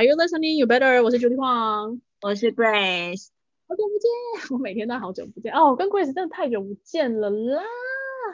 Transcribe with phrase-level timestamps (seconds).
[0.00, 0.56] Are you listening?
[0.56, 1.02] You better.
[1.02, 3.28] 我是 Judy Huang，我是 Grace。
[3.68, 4.08] 好久不见，
[4.48, 5.66] 我每天都好久不见哦。
[5.66, 7.62] 我跟 Grace 真的太久不见了啦。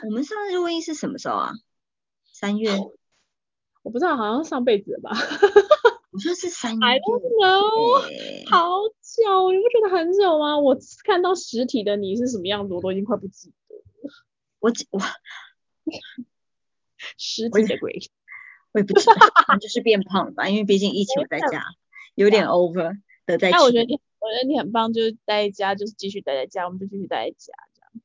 [0.05, 1.50] 我们上次录音是什么时候啊？
[2.32, 2.71] 三月？
[3.82, 5.11] 我不知道，好像上辈子了吧。
[6.13, 6.87] 我说是三月。
[6.87, 8.48] I don't know。
[8.48, 8.69] 好
[9.03, 10.61] 久，你不觉得很久吗？
[10.61, 14.12] 我看到实体的你是什么样子，我都已经快不记得了。
[14.61, 15.01] 我我
[17.18, 18.07] 实体的 Grace。
[18.76, 21.64] 我也不知道，就是变胖了吧，因为毕竟疫情在家，
[22.14, 23.48] 有点 over 的在。
[23.48, 28.03] 那我觉得你，我觉得你很棒，就是待在家，就是继续待在家，我们就继续待在家这样。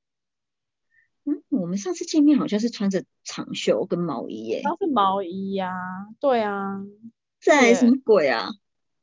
[1.26, 4.62] 嗯，我们上次见面好像是穿着长袖跟毛衣耶。
[4.64, 5.74] 那是毛衣呀，
[6.22, 6.82] 对啊。
[7.42, 8.48] 这什么鬼啊？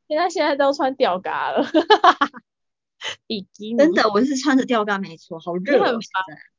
[0.09, 1.67] 现在现在都穿吊嘎了。
[3.27, 3.77] 比基尼。
[3.77, 5.99] 真的，我是穿着吊嘎没错，好热哦。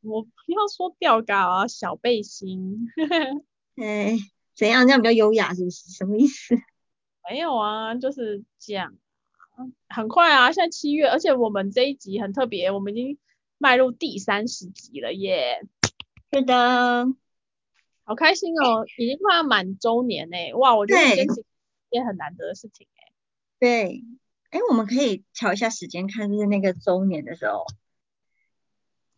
[0.02, 2.88] 我不要说吊嘎啊，小背心。
[3.76, 4.20] 哎。
[4.60, 4.86] 怎样？
[4.86, 5.90] 这样比较优雅是不是？
[5.92, 6.54] 什么意思？
[7.30, 8.98] 没有啊，就是这样。
[9.88, 13.18] 很快啊，现在七月，而且我们这一集很特别，我们已经
[13.58, 15.66] 迈入第三十集了耶。
[16.34, 17.08] 是的，
[18.04, 20.36] 好开心哦，已经快要满周年呢。
[20.56, 23.12] 哇，我觉得坚持一件很难得的事情哎。
[23.60, 24.04] 对，
[24.50, 27.66] 哎，我们可以调一下时间，看就是那个周年的时候。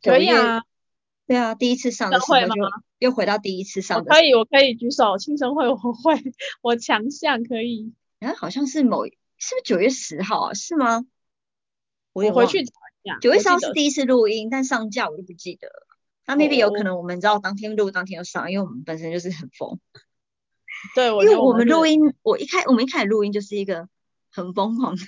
[0.02, 0.64] 可以啊。
[1.28, 2.54] 对啊，第一次上的时候就
[3.00, 4.12] 又回到第一次上的。
[4.12, 5.18] 可以，我可以举手。
[5.18, 6.22] 庆生会我会，
[6.62, 7.94] 我强项可以。
[8.20, 10.54] 哎，好像是某，是不是九月十号啊？
[10.54, 11.06] 是吗？
[12.14, 12.72] 我回去查
[13.04, 13.18] 一下。
[13.20, 15.88] 九月十号是第一次录音，但上架我就不记得了。
[16.28, 19.80] 那 maybe 有可能我们知道当天录当天就上，因为我们本身就是很疯。
[20.96, 23.88] 对，我因为我们录音，我一开我们一开始录音就是一个
[24.32, 25.04] 很疯狂的，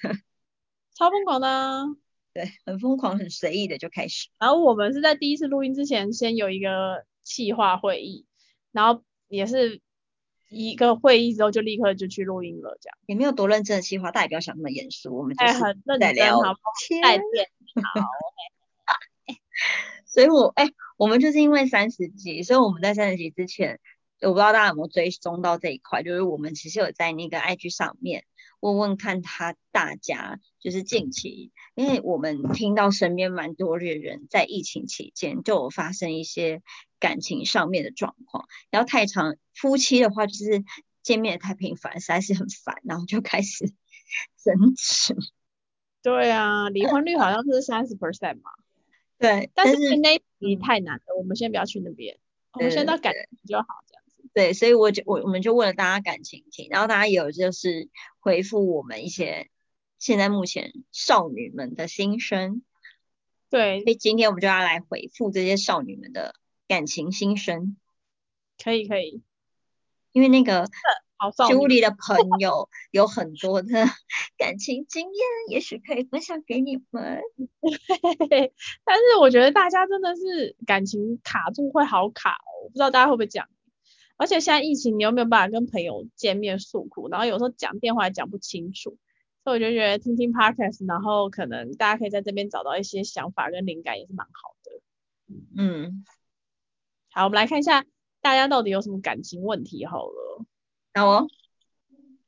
[0.96, 1.86] 超疯狂的。
[2.34, 4.30] 对，很疯狂、很随意的就开始。
[4.40, 8.26] 然后我们是在第一次录音之前，先有一个企划会议，
[8.72, 9.82] 然后也是
[10.50, 12.98] 一个会议之后就立刻就去录音了，这样。
[13.06, 16.40] 也没有多认真的企划，大家也不要想那么严肃，我们就是很认真，聊
[16.88, 17.20] 天。
[17.84, 18.02] 好。
[20.06, 23.80] 所以我哎，我们就是因为三十集，所以我们在三十集之前，
[24.22, 28.26] 我不知道大家有没有追踪到这一块，就是我们其实有在那个 IG 上面。
[28.64, 36.62] 问问看他大家就是近期，因为我们听到身边蛮多的人在疫情期间就有发生一些
[36.98, 40.64] 感情上面的状况，然后太长夫妻的话就是
[41.02, 43.66] 见面太频繁，实在是很烦，然后就开始
[44.42, 45.14] 争执。
[46.02, 48.52] 对啊，离婚率好像是三十 percent 嘛。
[49.18, 52.18] 对，但是那题太难了，我们先不要去那边，
[52.54, 53.83] 我们先到感情就好。
[54.34, 57.90] 对，所以我就我我们就问了大家感情题，然后大家有就是
[58.20, 59.50] 回复我们一些
[60.00, 62.64] 现在目前少女们的心声。
[63.50, 66.34] 对，所以今天我们就要来回复这些少女们的
[66.68, 67.78] 感情心声。
[68.64, 69.22] 可以可以，
[70.12, 70.68] 因为那个
[71.50, 73.70] 朱莉的朋友有很多的
[74.38, 77.22] 感情经验，也许可以分享给你们。
[78.84, 83.48] 但是我觉得大家真的是感情卡住会好卡哦，我不知道大家会不会讲。
[84.16, 88.98] 而且现在疫情，你又没有办法跟朋友见面诉苦，然后有时候讲电话也讲不清楚，
[89.44, 94.82] 所以我就觉得听听 podcast，然后可能大家可以在这边找到一些想法跟灵感，也是蛮好的。
[95.58, 96.06] 嗯，
[97.12, 97.86] 好，我们来看一下
[98.22, 100.46] 大家到底有什么感情问题好了。
[100.94, 101.28] 好哦，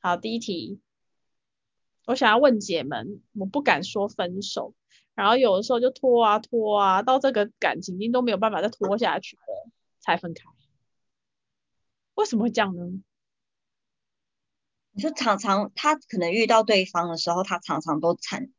[0.01, 0.79] 好，第一题，
[2.05, 4.73] 我想要问姐们，我不敢说分手，
[5.13, 9.69] 然后有的时候就拖啊拖啊，到这个感情已经都没有办法再拖下去了，
[9.99, 10.43] 才分开。
[12.15, 12.83] 为什么会这样呢？
[14.91, 18.49] 你说常常他可能遇到对方的时候，他常常都产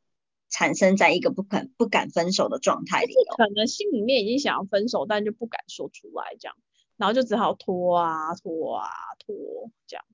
[0.51, 6.57] 产生在一个不肯不敢分手的状态里，可能心里面已经想要分手，但就不敢说出来，这样，
[6.97, 10.05] 然后就只好拖啊拖啊拖，这样。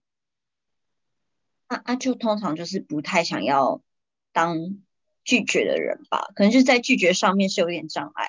[1.68, 3.82] 那那就通常就是不太想要
[4.32, 4.78] 当
[5.24, 8.28] 拒绝的人吧，可能就是在拒绝上面是有点障碍。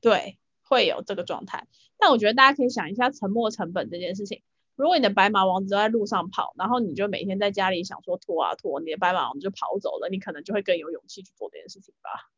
[0.00, 0.36] 对。
[0.62, 1.66] 会有这个状态，
[2.00, 4.42] 但我觉得大家可以想一下沉没成本这件事情。
[4.74, 12.30] 如果你的白马王子都在路上跑，然后你就每天在家里想说拖啊拖，你的白马王子就跑走了，你可能就会更有勇气去做这件事情吧。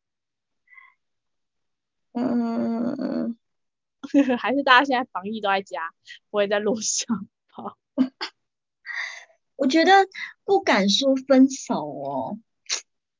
[2.19, 3.37] 嗯，
[4.37, 5.93] 还是大家现在防疫都在家，
[6.29, 7.77] 不会在路上跑。
[9.55, 9.91] 我觉得
[10.43, 12.37] 不敢说分手哦。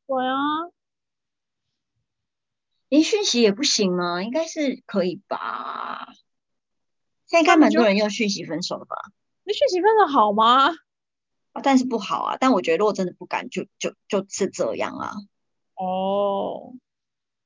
[0.06, 0.36] 对啊。
[2.90, 4.22] 连讯息也不行吗？
[4.22, 6.10] 应该是可以吧。
[7.34, 8.96] 现在应该蛮多人用讯息分手了吧？
[9.44, 10.68] 那讯息分手好吗？
[11.54, 12.38] 啊，但是不好啊。
[12.40, 15.14] 但我觉得如果真的不敢，就就就是这样啊。
[15.74, 16.76] 哦，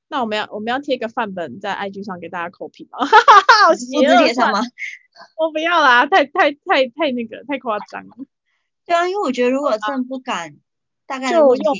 [0.08, 2.98] 那我们要我们要贴个范本在 IG 上给大家 copy 吗？
[2.98, 3.86] 哈哈哈，复制
[4.18, 4.60] 贴上吗？
[5.40, 8.14] 我不要啦，太太太太那个太夸张了。
[8.84, 10.58] 对啊，因为我觉得如果真的不敢，
[11.06, 11.74] 大概就用，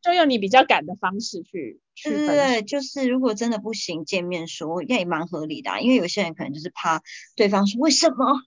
[0.00, 2.36] 就用你比较敢的方式去去对对。
[2.36, 7.02] 对，就是如果真的不行，见面说那也蛮合理的、啊，因为有些人可能就是怕
[7.36, 8.40] 对方说为什么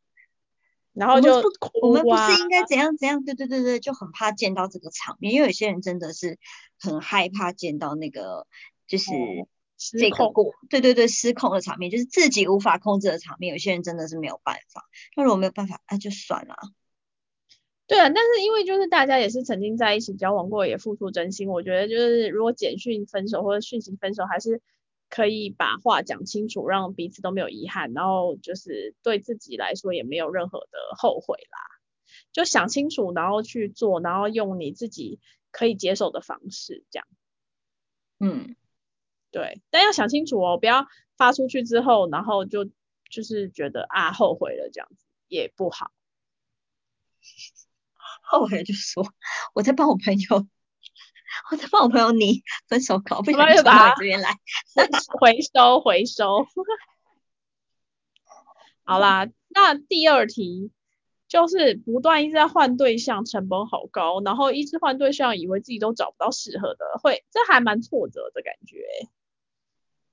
[0.93, 1.49] 然后就不
[1.81, 3.23] 我们不是应该怎样怎样？
[3.23, 6.39] 对对对对，就很怕见到这个场面，因为有些人真的是
[6.79, 8.47] 很害怕见到那个
[8.87, 9.47] 就是哦
[9.77, 14.85] 失这个控过，对对对，失控的场面，就是自己无法控制的场面，有些人真的是没有办法。
[15.17, 16.55] 那如果没有办法，那就算了。
[17.87, 24.61] 对啊，但是因为就是大家也是曾经在一起交往过，也付出真心，我觉得就是如果简讯分手或者讯息分手，还是
[25.09, 31.59] 可以把话讲清楚，让彼此都没有遗憾，然后就是对自己来说也没有任何的后悔啦。
[32.31, 35.19] 就想清楚，然后去做，然后用你自己
[35.51, 37.07] 可以接受的方式，这样
[38.19, 38.55] 嗯，
[39.31, 39.61] 对。
[39.69, 40.87] 但要想清楚哦，不要
[41.17, 42.65] 发出去之后，然后就
[43.11, 45.91] 就是觉得啊后悔了，这样子也不好。
[48.27, 49.05] 后悔就说
[49.53, 50.47] 我在帮我朋友，
[51.51, 54.37] 我在帮我朋友你分手稿，不要小心传到不要就把你这边来。
[55.19, 56.47] 回收回收。
[58.83, 60.71] 好啦，那第二题
[61.27, 68.85] 就是不断一直在换对象，成本好高，然后一直换对象，以为自己都找不到适合的，会这还蛮挫折的感觉。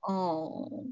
[0.01, 0.85] 哦，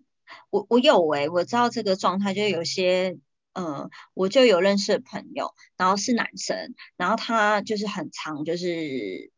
[0.52, 3.18] 我我有诶、我知道这个状态，就有些，
[3.54, 9.32] 嗯，我就有认识的朋友，然后是男生，然后他就是很长，就是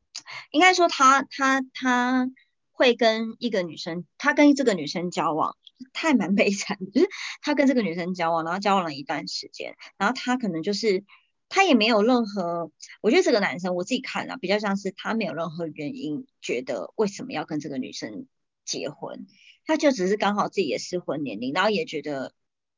[0.52, 2.30] 应该说他他他
[2.72, 5.58] 会跟一个女生，他跟这个女生交往，
[5.94, 7.10] 他还蛮悲惨，就是
[7.42, 11.04] 他跟这个女生交往，然后交往了一段时间，然后他可能就是
[11.50, 12.72] 他也没有任何，
[13.02, 18.28] 我觉得这个男生我自己看啊，比较像是他没有任何原因觉得为什么要跟这个女生
[18.66, 19.28] 结婚。
[19.66, 22.34] 他就只是刚好自己也适婚年龄，然后也觉得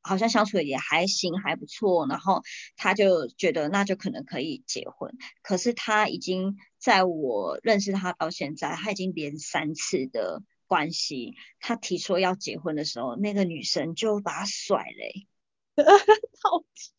[0.07, 2.43] 好像相处的也还行，还不错，然后
[2.77, 5.11] 他就觉得那就可能可以结婚。
[5.41, 15.27] 可是他已经在我认识他到现在，他已经连三次的关系，他提出要结婚的时候，那个女生就把他甩嘞、
[15.75, 16.91] 到底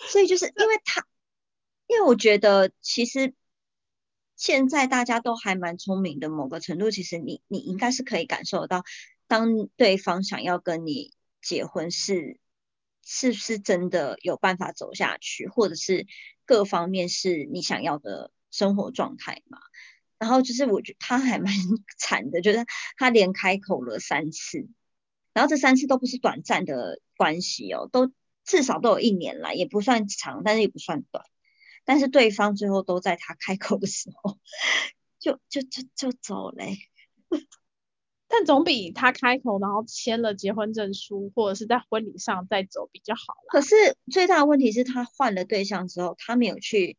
[0.10, 1.06] 所以就是因为他，
[1.86, 3.34] 因为我觉得其实
[4.36, 8.84] 现在大家都还蛮聪明的，某个程度，其实你你应该是可以感受到，
[9.26, 11.12] 当对方想要跟你
[11.42, 12.40] 结婚是
[13.04, 16.06] 是不是真的有办法走下去，或者是
[16.44, 19.58] 各方面是你想要的生活状态嘛。
[20.18, 21.54] 然后就是我觉得他还蛮
[21.96, 24.68] 惨的，就是他连开口了三次，
[25.32, 28.12] 然后这三次都不是短暂的关系哦，都
[28.44, 31.24] 至少都有一年了，也不算长，但是也不算短。
[31.84, 34.38] 但是对方最后都在他开口的时候，
[35.20, 36.78] 就就就就走嘞、
[38.28, 43.48] 但总比他开口然后签了结婚证书，或者是在婚礼上再走比较好啦。
[43.48, 43.74] 可是
[44.10, 46.98] 最大的问题是他换了对象之后，他没有去，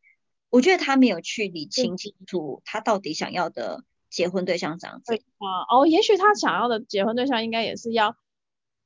[0.50, 8.16] 我觉得他没有去理清清楚他到底想要的结婚对象长怎对啊，哦，也许他想要的结婚对象应该也是要，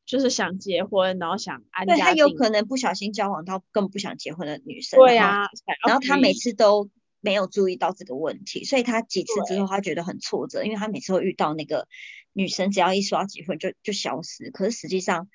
[0.05, 5.49] 就是想结婚，然后想安家对他有可能不小心交往到更不想结婚的女生，对啊，
[5.87, 6.91] 然后他每次都
[7.23, 11.89] 没有注意到这个问题，所以他几次之对后他觉得很挫折，因为他每次会遇到那个
[12.35, 14.51] 女生，只要一说要结婚就就消失。
[14.51, 15.31] 可是实际上，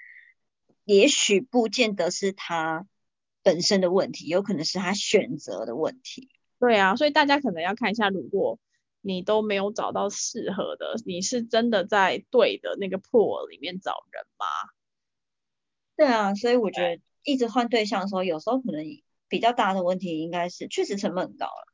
[0.86, 2.86] 也许不见得是她
[3.41, 6.29] 本身的问题，有可能是她选择的问题。
[6.60, 8.60] 对啊，所以大家可能要看一下，如果
[9.01, 14.46] 你都没有找到适合的，你是真的在对的那个 pool 里面找人吗？
[15.96, 18.84] 对啊，所以我觉得一直换对象的时候，有时候可能
[19.29, 21.69] 比较大的问题应该是确实成本很高了。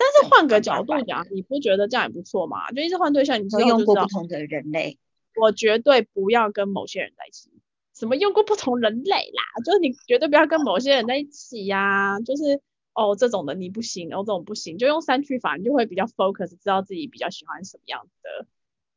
[0.00, 2.70] 但是换个角度讲，你不觉得这样也不错吗？
[2.72, 4.98] 就一直换对象，你知道用过不同的人类，
[5.38, 7.50] 我绝对不要跟某些人在一起。
[7.92, 12.62] 什么用过不同人类啦，就是你绝对不要跟某些人在一起呀、就是
[12.94, 18.46] 哦这种的你不行，哦这种不行，就用三去法，你就会比较 focus，知道自己比较喜欢什么样的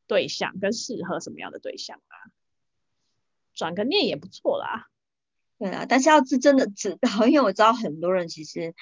[0.08, 2.16] 对象，跟适合什么样的对象啊。
[3.54, 4.88] 转个念也不错啦。
[5.60, 8.74] 对啊，但是要是真的知道，因为我知道很多人其实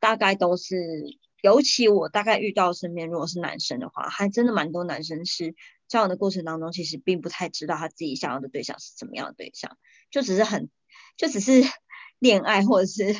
[0.00, 0.74] 大概都是，
[1.42, 5.54] 尤其我大概遇到身边如果是男生的话，还真的蛮多男生是
[5.86, 9.78] 交往的过程当中，其实并不太知道他自己想要的对象是怎么样的对象，
[10.10, 10.68] 就只是很，
[11.16, 11.62] 就只是
[12.18, 13.14] 恋爱或者是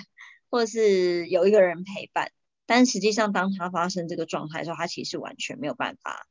[0.50, 2.32] 或者是有一个人陪伴，
[2.66, 6.26] 但实际上当他发生这个状态的时候，他其实完全没有办法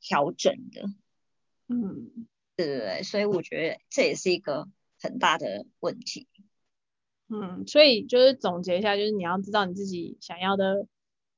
[0.00, 0.86] 调整的。
[1.68, 4.68] 嗯，对对对，所以我觉得这也是一个
[5.00, 6.26] 很大的问题。
[7.30, 10.86] 嗯，所以就是总结一下，就是你要知道你自己想要的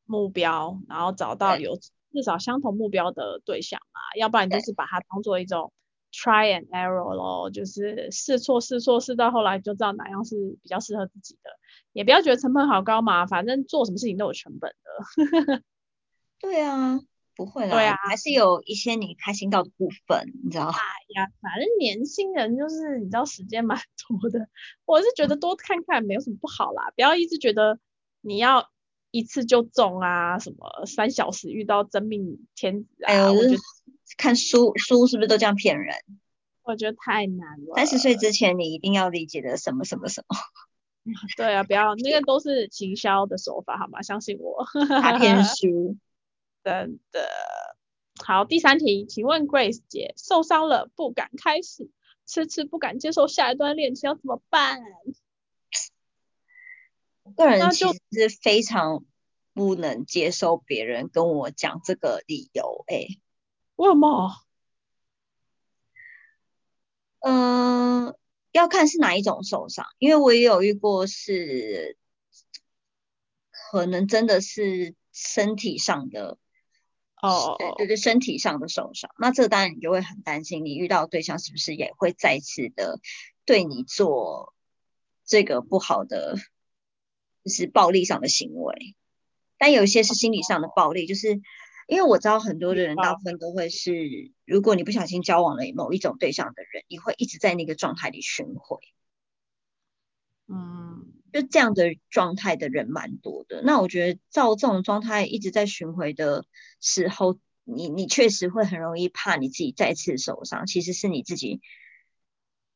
[0.06, 1.76] 目标，然后找到有
[2.12, 5.72] 至少相同目标的对象嘛，要不然你就是把它当做一种
[6.12, 11.50] try and error 咯，就是试错试错试到后来就知道哪样是比较适合自己的，
[11.92, 15.62] 也不要觉得成本好高嘛，反正做什么事情都有成本的。
[16.40, 16.99] 对啊，
[17.34, 20.66] 不会啦，对啊还是有一些你开心到的部分，你知道。
[20.66, 20.72] 哎
[21.14, 24.48] 呀，反正年轻人就是你知道时间蛮多的，
[24.84, 27.78] 我是觉得多看看没有什么不好啦，不要一直觉得
[28.20, 28.70] 你要
[29.10, 33.56] 一次就中啊，什么三小时遇到真命天子啊，哎呦，我觉得
[34.16, 35.94] 看书书是不是都这样骗人？
[36.64, 37.74] 我觉得太难了。
[37.74, 40.36] 三十岁之前你一定要理解的什么什么什么
[41.36, 44.00] 对啊，不要那个 都是行销的手法好吗？
[44.02, 44.64] 相信我。
[44.88, 45.96] 诈骗 书。
[46.62, 47.28] 真的。
[48.25, 51.90] 好，第三题，请问 Grace 姐受伤了不敢开始，
[52.26, 54.81] 迟迟不敢接受下一段恋情要怎么办？
[57.25, 59.04] 我个人其实是非常
[59.52, 63.07] 不能接受别人跟我讲这个理由，哎，
[63.76, 64.31] 为什么？
[67.21, 68.16] 嗯、
[68.50, 71.97] 要看是哪一种受伤，因为我也有遇过是，
[73.50, 76.38] 可能真的是身体上的，
[77.22, 83.00] 哦对对对，身体上的受伤，那这个当然你就会很担心，你遇到对象是不是也会再次的
[83.44, 84.54] 对你做
[85.24, 86.36] 这个不好的，
[87.44, 88.96] 就是暴力上的行为。
[89.56, 91.40] 但有一些是心理上的暴力，就是
[91.86, 98.78] 因为我知道很多的人，大部分都会是，如果你不小心交往了某一种对象的人，你会一直在那个状态里巡回。
[100.48, 100.81] 嗯，
[101.32, 103.62] 就这样的状态的人蛮多的。
[103.62, 106.44] 那我觉得照这种状态一直在巡回的
[106.80, 111.60] 时候，你你确实会很容易怕你自己再次受伤，其实是你自己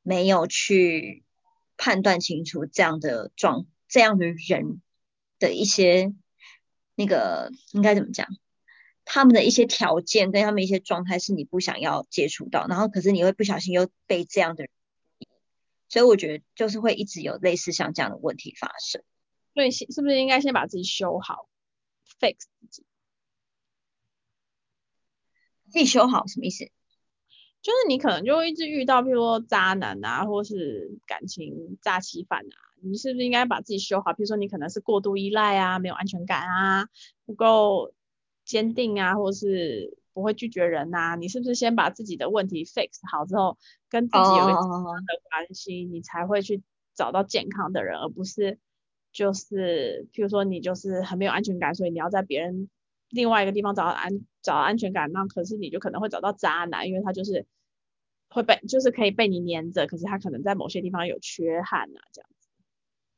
[0.03, 1.25] 没有去
[1.77, 4.81] 判断清楚这样的状这样的人
[5.39, 6.15] 的一些
[6.95, 8.27] 那个应该怎么讲？
[9.05, 14.67] 他们的一些条件跟他们一些状态是你不想要接触到，然后可是你会不小心又被这样的，
[15.97, 19.03] 所以我觉得就是会一直有类似像这样的问题发生。
[19.55, 21.49] 所以是是不是应该先把自己修好
[22.21, 22.85] ，fix 自己？
[25.71, 26.67] 自己修好什么意思？
[27.63, 34.13] 就是你可能就会一直遇到，比如说渣男啊，或是感情诈欺犯啊，你是不是应该把自己修好？
[34.13, 36.91] 比如说你可能是过度依赖啊，没有安全感啊，
[37.25, 37.95] 不够
[38.45, 43.59] 坚定啊，或是不会拒绝人呐、你是不是先把自己的问题 fix 好之后，
[43.91, 46.63] 跟自己有一个健康哦，的关系，你才会去
[46.95, 48.59] 找到健康的人，而不是
[49.13, 52.71] 就是譬如说你就是很没有安全感，所以你要在别人
[53.11, 57.45] 另外一个地方找到安找到安全感，那可是你就可能会找到渣男，因为他就是
[58.31, 62.49] 会被就是可以被你黏着，可是他可能在某些地方有缺憾啊，这样子。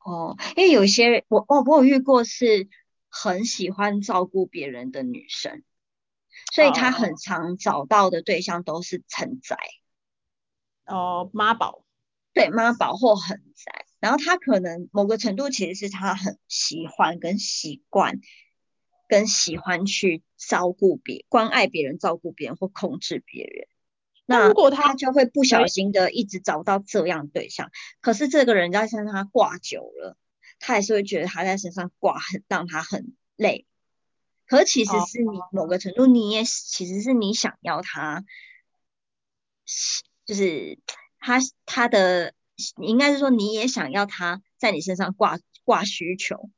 [0.03, 2.67] 哦，因为有些我我我有遇过是
[3.07, 5.63] 很喜欢照顾别人的女生，
[6.53, 9.57] 所以她哦很常找到的对象都是承载，
[10.85, 11.83] 哦，妈宝，
[12.33, 18.19] 对妈宝或很宅，然后他可能某个程度其实是他很喜欢跟习惯
[19.07, 23.67] 跟喜欢去照顾别关爱别人、照顾别人或控制别人。
[24.25, 30.15] 那如果他他就会不小心的一直找到这样的对象，可是这个人在身上挂久了，
[30.59, 33.65] 他还是会觉得他在身上挂很让他很累。
[34.49, 38.25] 可其实是你某个程度你也其实是你想要他，
[40.25, 40.79] 就是
[41.19, 41.37] 他
[41.67, 42.33] 他的
[42.81, 46.49] 应该是说你也想要他在你身上挂挂需求。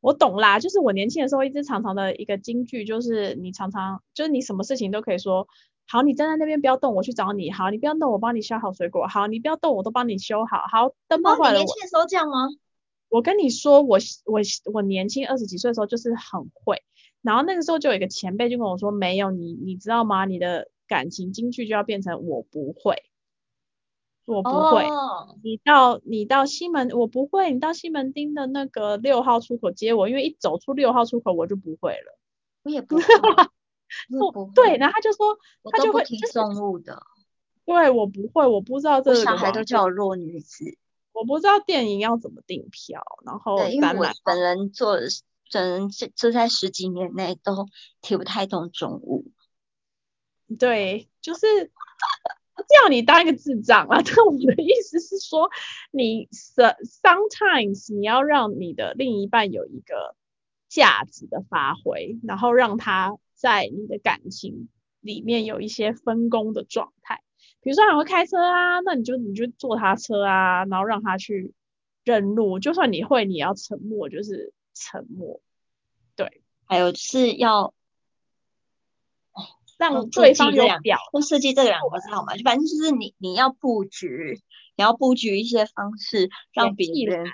[0.00, 5.48] 我懂啦，就是我年轻的时候一直常常的一个金句，就是你常常就是你什么事情都可以说，
[5.88, 12.46] 好，你站在那边不要动，我去找你，好，你不要动，我帮你削好水果，好，你不要动，我都帮你修好，好，灯泡哦，坏了我你年轻的时候这样吗？
[13.12, 14.40] 我跟你说，我我
[14.72, 16.82] 我年轻二十几岁的时候就是很会，
[17.20, 20.24] 然后那个时候就有一个前辈就跟我说，没有你你知道吗？
[20.24, 23.02] 你的感情金句就要变成我不会，
[24.24, 24.86] 我不会。
[24.86, 27.52] 哦，你到你到西门，我不会。
[27.52, 32.18] 你到西门町的那个六号出口接我，因为一走出六号出口我就不会了。
[32.62, 33.02] 我也不会，
[34.08, 35.36] 我也不会，对，然后他就说，
[35.70, 37.02] 他就会，就是重物的，
[37.66, 40.78] 对我不会，我不知道这个小孩都叫我弱女子。
[41.12, 44.98] 我不知道电影要怎么订票，然后对，因为我本人做
[45.52, 47.68] 本人这这在十几年内都
[48.00, 49.26] 提不太动重物。
[50.58, 51.70] 对，就是
[52.82, 54.00] 叫你当一个智障啊。
[54.04, 55.50] 但我的意思是说，
[55.90, 60.14] 你 sometimes 你要让你的另一半有一个
[60.68, 64.68] 价值的发挥，然后让他在你的感情
[65.00, 67.22] 里面有一些分工的状态。
[67.62, 71.54] 比如说他会开车啊，那你就你就坐他车啊，然后让他去
[72.02, 72.58] 认路。
[72.58, 75.40] 就算你会，你也要沉默，就是沉默。
[76.16, 77.72] 对，还有就是要
[79.78, 82.36] 让对方有两表，或设计这两个字好吗？
[82.36, 84.40] 就反正就是你你要布局，
[84.76, 87.26] 你要布局一些方式，让别人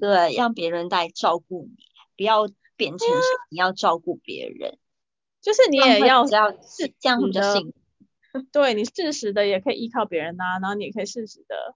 [0.00, 1.84] 对让别人来照顾你，
[2.16, 4.78] 不要变成是你要照顾别人，
[5.42, 7.74] 就是你也要要是这样的幸福。
[8.52, 11.74] 对你适时的也可以依靠别人呐、然后你也可以适时的，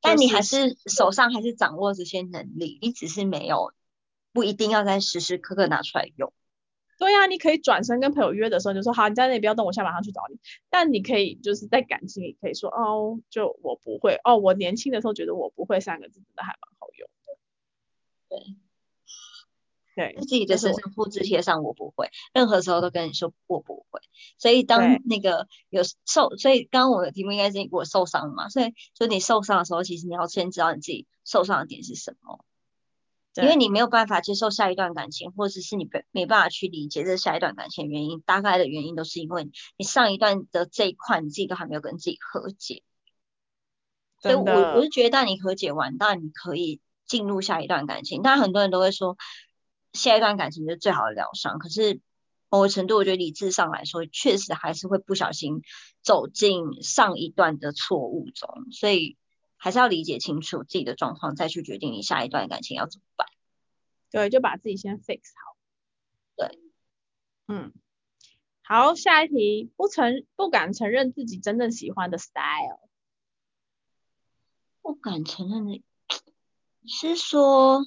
[0.00, 3.72] 但你还是手上还是掌握这些能力，你只是没有
[4.32, 6.32] 不一定要在时时刻刻拿出来用。
[6.98, 10.38] 对呀、你可以转身跟朋友约的时候，你就说好，你在那里不要动，我现在马上去找你。
[10.70, 17.38] 但你可以就是在感情里可以说哦，就我不会哦，我年轻的时候觉得我不会三个字真的还蛮好用的。
[18.28, 18.56] 对
[19.94, 24.00] 对自己的身上复制贴上我不会，任何时候都跟你说我不会。
[24.38, 32.44] 所以对当那个有受，所以刚刚我的题目应该是我受伤了嘛，所以就你受伤的时候，其实你要先知道你自己受伤的点是什么，
[33.36, 42.82] 因为你没有办法接受下一段感情，或者是你没没办法去理解这下一段感情的原因，大概的原因都是因为你上一段的这一块你自己都还没有跟自己和解。
[44.20, 48.22] 所以我我是觉得，当你和解完，当然你可以进入下一段感情。
[48.22, 49.16] 但很多人都会说，
[49.92, 51.58] 下一段感情是最好的疗伤。
[51.58, 52.00] 可是
[52.48, 55.62] 某个程度，我觉得理智上来说，确实还是会不小心
[56.02, 58.66] 走进上一段的错误中。
[58.70, 59.16] 所以
[59.56, 63.28] 还是要理解清楚自己的状况，再去决定你下一段感情要怎么办。
[64.10, 65.56] 对，就把自己先 fix 好。
[66.36, 66.58] 对，
[67.48, 67.72] 嗯，
[68.62, 72.80] 好，下一题，不承不敢承认自己真正喜欢的 style。
[74.82, 75.82] 不敢承认的，
[76.86, 77.86] 是说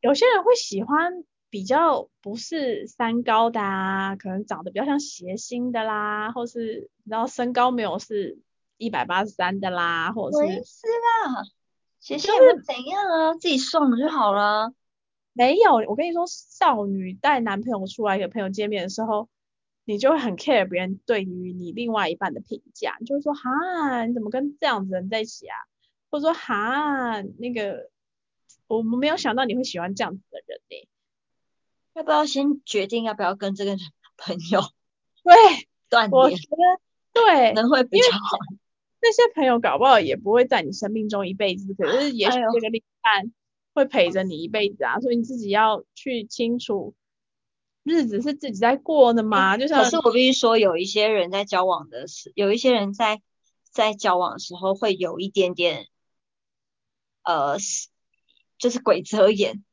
[0.00, 8.38] 有些人会喜欢比较不是三高的啊，可能长得比较像谐星的啦，或是然后身高没有是
[8.76, 11.42] 一百八十三的啦，或者是没事啦，
[12.00, 13.34] 谐星会怎样啊？
[13.34, 14.72] 自己送就好了。
[15.32, 15.74] 没有。
[15.88, 19.28] 我跟你说，少女带男朋友出来跟朋友见面的时候，
[19.84, 25.56] 你就会很 care 别人对于你另外一半的评价，你就是说哈，你怎么跟这样子的人在一起啊？
[26.10, 27.90] 或者说哈，那个
[28.66, 30.88] 我们没有想到你会喜欢这样子的人呢、
[31.98, 33.76] 要不要先决定要不要跟这个
[34.16, 34.60] 朋友
[35.24, 35.34] 对，
[35.88, 36.12] 断联？
[36.12, 36.80] 我觉得
[37.12, 38.38] 对可，能会比较好。
[39.00, 43.32] 那些朋友搞不好也不会在你生命中一辈子，可是也许哎呦这个另一半
[43.74, 46.94] 会陪着你一辈子啊，所以你自己要去清楚，
[47.82, 53.20] 日子是自己在过的嘛，就像可是我必须说，有一些人在交往的时，有一些人在
[53.72, 55.88] 在交往的时候会有一点点，
[57.24, 57.88] 呃，是
[58.56, 59.64] 就是鬼遮眼，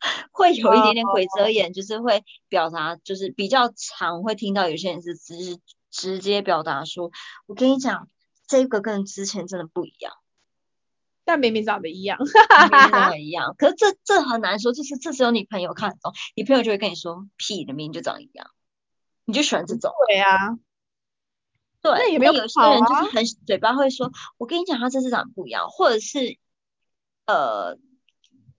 [0.32, 5.58] 会有一点点鬼遮眼，就是会表达，就是比较常会听到有些人是直
[5.90, 7.10] 直接表达说，
[7.46, 8.08] 我跟你讲，
[8.46, 10.12] 这个跟之前真的不一样。
[11.24, 18.50] 但明明长得一样，没 有一样，可是这这很难说，就是这只有你朋友看得懂，你朋友就会跟你说，屁，的明明就长一样，
[19.26, 19.92] 你就喜欢这种。
[20.06, 20.56] 对啊，
[21.82, 26.38] 对，那也没有有些人就是啊很嘴巴会说，我跟你讲，他这次长得不一样，或者是
[27.26, 27.76] 呃，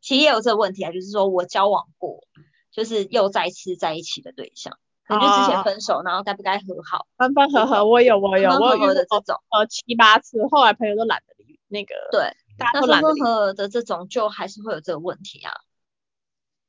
[0.10, 2.24] 其实也有这个问题啊，就是说我交往过，
[2.72, 12.22] 就是又再次在一起的对象，可能就之前哦分手，然后该不该和好，分分合合，我有我有我有的这种，呃七八次，后来朋友都懒得理那个，对，
[12.58, 15.54] 大家那分分都懒得理，合合的这种就还是会有这个问题啊。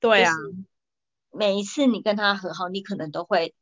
[0.00, 0.54] 对啊，就是
[1.30, 3.54] 每一次你跟他和好，你可能都会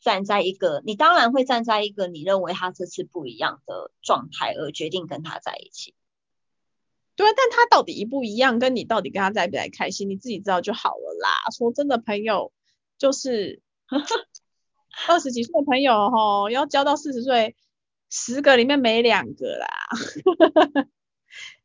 [0.00, 5.94] 站在一个，你当然会站在一个你认为他这次不一样的状态而决定跟他在一起。
[7.16, 11.30] 对啊，但他到底一不一样，跟你到底跟他在不在开心，你自己知道就好了啦。
[11.56, 12.52] 说真的，朋友
[12.98, 13.62] 就是
[15.08, 17.56] 二十几岁的朋友吼，要交到四十岁，
[18.10, 19.68] 十个里面没两个啦。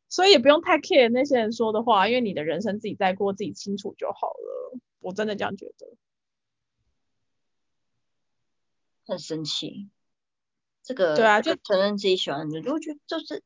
[0.08, 4.78] 所以也不用太 care 那些人说的话，因为你的人生自己在过，自己清楚就好了。
[4.98, 5.86] 我真的这样觉得。
[9.06, 9.88] 很生气，
[10.84, 13.42] 这个对啊就承认自己喜欢的人，我觉得就是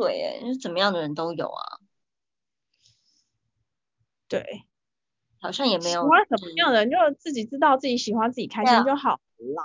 [0.00, 1.78] 对是怎么样的人都有啊，
[4.28, 4.64] 对，
[5.40, 9.20] 好像也没有喜欢什就是么样的人，就自己知道自己喜欢，自己开心就好
[9.54, 9.64] 啦。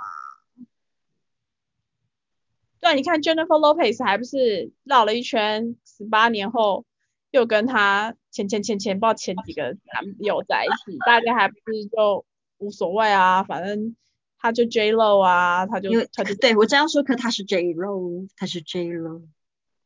[2.80, 6.86] 对啊，你看 Jennifer Lopez 还不是绕了一圈，十八年后
[7.32, 12.26] 又跟他前前前前不知道前几个男友在一起，大家还不是就
[12.58, 13.96] 无所谓啊，反正
[14.38, 19.24] 他就 J Lo 啊，他就他就对我这样说，可他是 J Lo，他是 J Lo，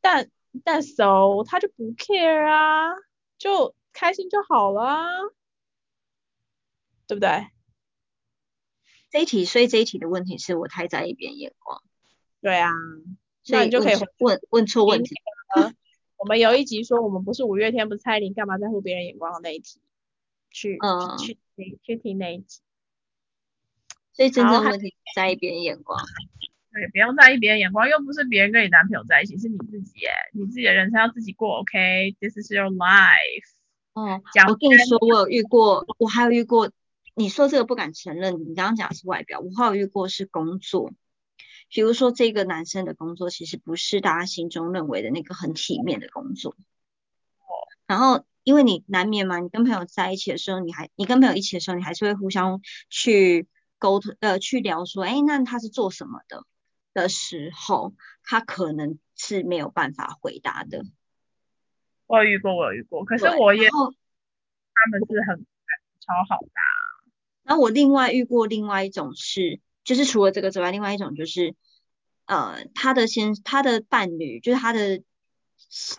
[0.02, 0.30] 但
[0.64, 2.94] 但 so 他就不 care 啊，
[3.38, 5.08] 就开心就好了啊，
[7.08, 7.48] 对不对？
[9.10, 11.82] 这一题，所以这一题的问题是我太在意别人眼光，
[12.42, 12.70] 对啊，
[13.44, 15.16] 所以那你就可以问问问错问题。
[16.18, 19.82] 我们有一集说我们不是五月天，不是蔡依林，干嘛在乎别人眼光的那一题，
[20.52, 22.60] 去、嗯去听去听那一集。
[24.12, 25.98] 所以真正问题在意别人眼光。
[26.72, 33.50] 对，不用在意别人眼光，又不是别人跟你男朋友在一起，是你自己耶，你自己的人生要自己过，OK？This、is your life。
[33.94, 36.72] 哦，讲我跟你说，我有遇过，我还有遇过，
[37.16, 40.92] 你说这个不敢承认，你刚刚讲的是外表，我还有遇过是工作。
[41.70, 46.56] 比如说这个男生的工作其实不是大家心中认为的那个很体面的工作。
[47.88, 53.48] 然后因为你难免嘛，你跟朋友在一起的时候，你还你跟朋友一起的时候，你还是会互相去
[53.80, 56.44] 沟通呃去聊说，哎，那他是做什么的
[56.94, 60.84] 的时候，他可能是没有办法回答的。
[62.08, 65.46] 我有遇过，我有遇过，可是我也他们是很
[66.00, 66.64] 超好的啊，
[67.44, 71.56] 然后我另外遇过另外一种是，就是除了这个之外，另外一种就是，
[72.26, 75.04] 呃，他的先他的伴侣，就是他的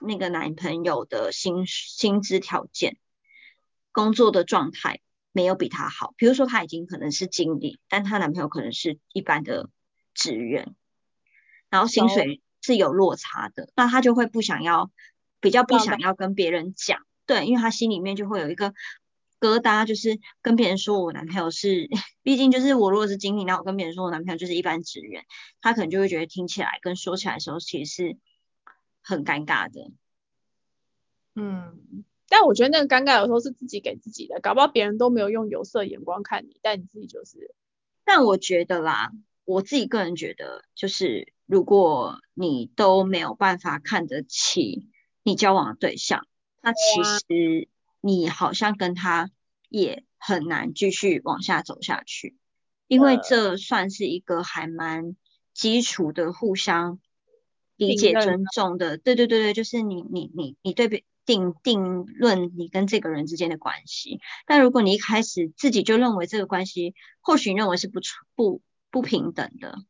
[0.01, 2.97] 那个男朋友的薪薪资条件、
[3.93, 5.01] 工作的状态
[5.33, 6.15] 没有比他好。
[6.17, 9.69] 比如说他已经可能是经理，但她男朋友可能是一般的
[10.21, 10.75] 职员，
[11.71, 14.91] 然后薪水是有落差的，那他就会不想要，
[15.41, 18.75] 比较不想要跟别人讲，对，因为他心里面就会有一个
[19.41, 21.89] 疙瘩，就是跟别人说我男朋友是，
[22.23, 25.25] 毕竟就是我如果是经理，那我跟别人说我男朋友就是一般职员，
[25.63, 28.19] 他可能就会觉得听起来跟说起来的时候其实是
[29.01, 29.91] 很尴尬的。
[31.35, 37.55] 嗯，但我觉得那个尴尬有时候是自己给自己的，搞不好别人都没有用有色眼光看你，但你自己就是，
[38.05, 39.13] 但我觉得啦，
[39.51, 44.89] 我自己个人觉得，就是如果你都没有办法看得起
[45.25, 46.27] 你交往的对象，
[46.63, 47.69] 那其实
[48.01, 49.31] 你好像跟他
[49.69, 52.37] 也很难继续往下走下去，
[52.87, 55.17] 因为呃这算是一个还蛮
[55.53, 57.01] 基础的互相
[57.77, 58.99] 理解、尊重的。
[58.99, 64.21] 对对对对，就是你你你你对别定定论你跟这个人之间的关系。
[64.47, 69.85] 但如果你一开始自己就认为这个关系，或许你认为是不处不不平等的，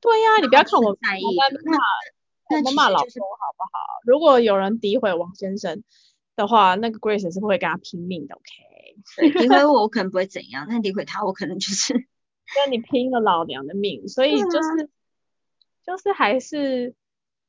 [0.00, 4.00] 对呀、你不要看我很在意我骂我骂老公好不好？
[4.04, 5.82] 如果有人诋毁王先生
[6.36, 8.44] 的话，那个 Grace 是不会跟他拼命的，OK？
[9.16, 11.94] 对诋毁我，我可能不会怎样，但诋毁他，我可能就是
[12.54, 14.90] 跟你拼了老娘的命，所以就是、
[15.86, 16.94] 就是还是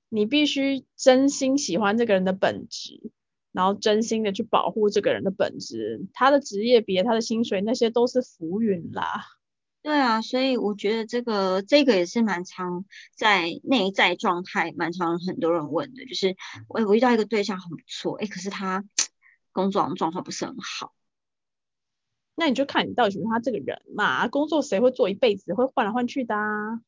[0.09, 3.11] 你必须真心喜欢这个人的本质，
[3.51, 9.25] 然后真心的去保护这个人的本质，他的职业别、他的薪水那些都是浮云啦。
[9.85, 16.35] 对啊，所以我觉得这个这个也是蛮常在内在状态，蛮常很多人问的，就是
[16.67, 18.83] 我我遇到一个对象很不错，哎，可是他
[19.51, 20.95] 工作状况不是很好。
[22.33, 26.81] 那你就看你到底喜欢他这个人嘛，工作谁会做一辈子，会换来换去的啊。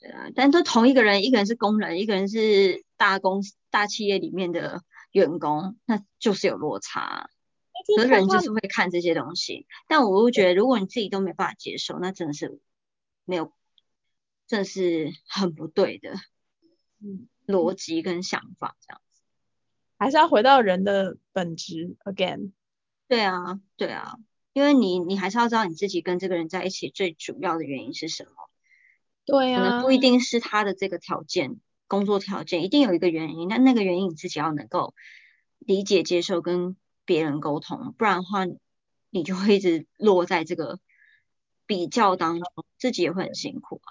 [0.00, 7.30] 对啊，但都同一个人，一个人是工人，一个人是大公大企业里面的员工，那就是有落差。
[7.96, 12.60] 可是人就是会看这些东西，但我会觉得，如果你自己都没办法接受，那真的是
[13.24, 13.52] 没有，
[14.46, 16.14] 真的是很不对的
[17.00, 19.22] 嗯，逻辑跟想法，这样子。
[19.98, 22.52] 还是要回到人的本质 again。
[23.08, 24.16] 对啊，对啊，
[24.52, 28.30] 因为你你还是要知道你自己跟这个人在一起最主要的原因是什么，
[29.24, 34.94] 对啊、可能不一定是他的这个条件，工作条件一定有一个原因，但那个原因你自己要能够
[35.58, 36.76] 理解、接受，跟
[37.08, 38.44] 别人沟通，不然的话，
[39.08, 40.78] 你就会一直落在这个
[41.64, 43.88] 比较当中，自己也会很辛苦啊。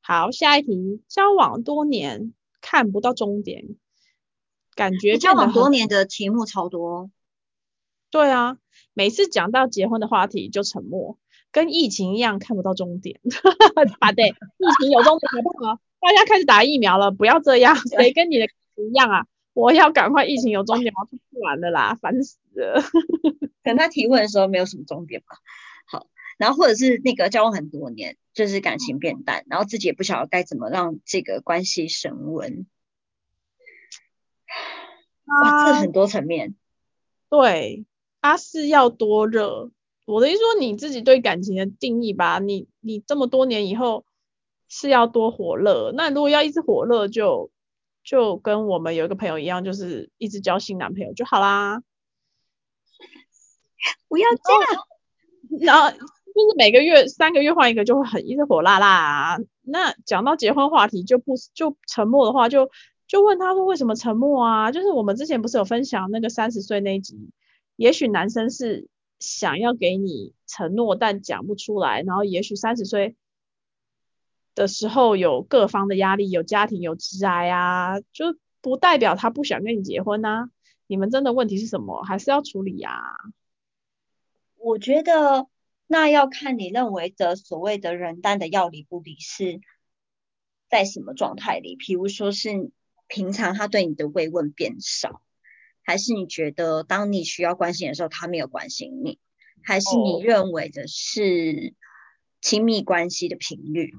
[0.00, 3.64] 好，下一题，交往多年看不到终点，
[4.76, 7.10] 感觉交往多年的题目超多，
[8.12, 8.58] 对啊，
[8.94, 11.18] 每次讲到结婚的话题就沉默，
[11.50, 13.20] 跟疫情一样看不到终点。
[13.98, 15.80] 啊，对，疫情有终点好不好？
[15.98, 19.26] 大家开始打疫苗了，不要这样， 谁跟你的一样啊？
[19.58, 22.80] 我要赶快疫情有终点，我要出去玩了啦，烦死了。
[23.64, 25.36] 可能他提问的时候没有什么终点吧。
[25.84, 32.68] 好，然后或者是那个交往很多年，就是感情变淡，然后自己也不晓得该怎么让这个关系升温。
[35.24, 36.54] 哇，这啊，很多层面。
[37.28, 37.84] 对，
[38.20, 39.72] 他是要多热？
[40.06, 44.06] 我的意思说你自己对感情的定义吧，你你这么多年以后
[44.68, 47.50] 是要多火热，那如果要一直火热就
[48.08, 51.82] 就跟我们有一个朋友一样，就是一直交新男朋友就好啦。
[54.08, 54.82] 不要这样。
[55.60, 59.38] 然后就是每个月三个月换一个，就会很一直火辣辣啊。
[59.60, 62.70] 那讲到结婚话题就不就沉默的话，就
[63.06, 64.72] 就问他说为什么沉默啊？
[64.72, 67.28] 就是我们之前不是有分享那个三十岁那一集，
[67.76, 73.16] 也许男生是想要给你承诺，但讲不出来，然后也许三十岁
[74.58, 80.50] 的时候有各方的压力，有家庭有职癌啊，就不代表他不想跟你结婚啊。
[80.88, 82.02] 你们真的问题是什么？
[82.02, 82.92] 还是要处理啊？
[84.56, 85.46] 我觉得
[85.86, 89.60] 那要看你认为的所谓的人单的要理不理是
[90.68, 92.72] 在什么状态里，比如说是
[93.06, 95.22] 平常他对你的慰问变少，
[95.84, 99.20] 还是你觉得当你需要关心的时候他没有关心你，
[99.62, 101.74] 还是你认为的是
[102.40, 103.94] 亲密关系的频率？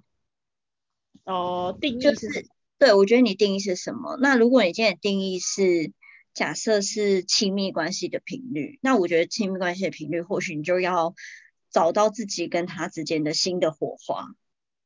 [1.30, 2.48] 哦，定义就是
[2.80, 4.18] 对我觉得你定义是什么？
[4.20, 5.92] 那如果你今天的定义是
[6.34, 11.14] 假设是亲密关系的频率，那我觉得亲密关系的频率，或许你就要
[11.70, 14.26] 找到自己跟他之间的新的火花。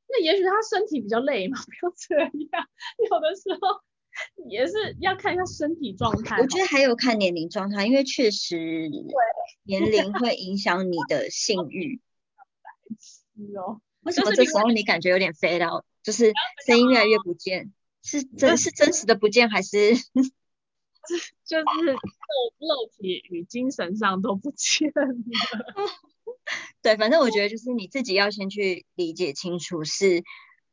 [0.10, 2.68] 那也许他身体比较累嘛， 不要这样。
[3.10, 3.82] 有的时候
[4.50, 6.38] 也是要看一下身体状态。
[6.42, 8.90] 我觉得还有看年龄状态，因为确实
[9.64, 12.02] 年龄会影响你的性欲。
[13.58, 13.80] 哦。
[14.02, 16.32] 为什么这时候你感觉有点飞到，就是
[16.66, 17.74] 声音越来越不见？
[18.04, 19.96] 是真，是真实的不见， 还是？
[21.46, 21.98] 就是肉
[22.60, 25.08] 肉体与精神上都不见了。
[26.82, 30.24] 对，反正我觉得就是你自己要先去理解清楚，是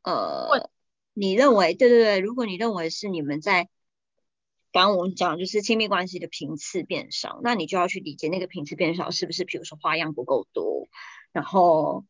[0.03, 0.69] 呃，
[1.13, 3.69] 你认为对对对，如果你认为是你们在
[4.71, 10.87] 刚刚我们讲就是亲密关系的频次变少，那你就要去理解那个频次变少是不是，比如说花样不够多，
[11.33, 12.05] 然后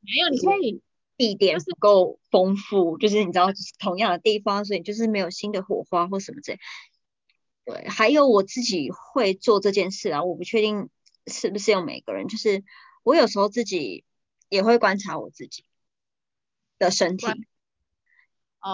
[0.00, 0.80] 没有，你可以
[1.16, 3.46] 地点不够丰富，就是你知道
[3.78, 6.58] 同样的地方，所以就是没有新的火花或什么之类。
[7.64, 10.88] 对，还有我自己会做这件事啊，我不确定
[11.26, 12.62] 是不是有每个人，就是
[13.02, 14.04] 我有时候自己
[14.48, 15.64] 也会观察我自己
[16.78, 17.26] 的身体，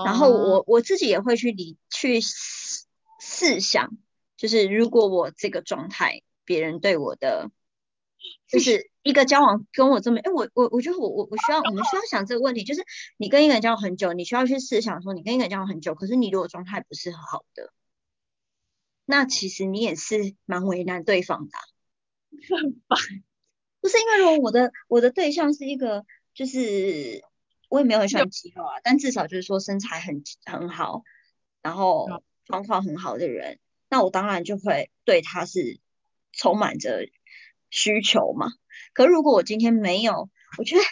[0.05, 3.97] 然后我我自己也会去理去试想，
[4.37, 7.51] 就是如果我这个状态，别人对我的
[8.49, 12.83] 就是一个交往跟我这么，哎，我我我觉得我我我需要，我们需要想这个问题，就是
[13.17, 17.73] 你跟一个人交往很久，你需要去试想说，你跟一个人交往很久，可是你如果状态不是很好的。
[19.05, 21.59] 那其实你也是蛮为难对方的，
[22.57, 22.99] 很烦。
[23.81, 26.05] 不是因为如果我的我的对象是一个，
[26.35, 27.25] 就是
[27.69, 31.03] 我也没有很喜欢肌肉啊，但至少就是说身材很很好，
[31.63, 33.59] 然后状况很好的人，
[33.89, 35.81] 那我当然就会对他是
[36.33, 37.09] 充满着
[37.73, 38.47] 需求嘛。
[38.95, 40.83] 可如果我今天没有，我觉得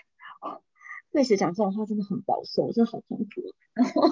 [1.12, 3.54] 对谁讲这种话真的很保守，真的好痛苦。
[3.74, 4.02] 然后。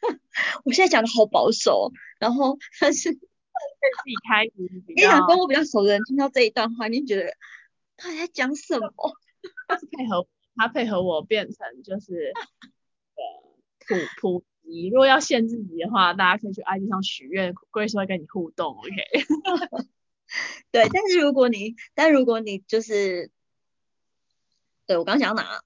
[0.64, 4.52] 我现在讲的好保守，然后但是对自己开始。
[4.94, 7.34] 你想跟我比较熟的人听到这一段话，你觉得
[7.96, 8.92] 他在讲什么？
[9.66, 12.32] 他是配合他配合我变成就是
[13.16, 13.22] 呃
[14.20, 14.88] 普普及。
[14.88, 18.92] 如果要限制你的话，大家可以去 IG 上许愿，Grace 会跟你互动，OK？
[20.70, 23.30] 对，但是如果你但如果你就是
[24.86, 25.62] 对我刚讲哪？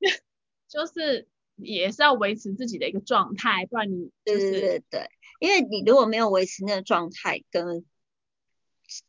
[0.68, 1.28] 就是。
[1.62, 5.10] 也是要维持自己的一个状态，不然你对对对对，
[5.40, 7.84] 因为你如果没有维持那个状态，跟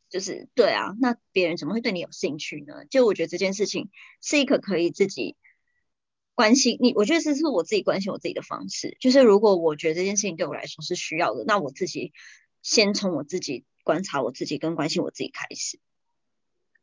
[0.10, 2.84] 就是对啊，那别人怎么会对你有兴趣呢？
[2.90, 3.90] 就我觉得这件事情
[4.22, 5.38] 是一个可以自己
[6.36, 8.98] 关心你，我觉得这是我自己关心我自己的方式。
[9.00, 12.12] 就是如果我觉得这件事情对我来说是需要的，那我自己
[12.62, 15.80] 先从我自己观察我自己跟关心我自己开始。